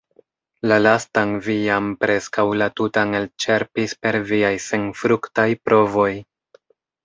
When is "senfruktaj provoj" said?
4.67-6.11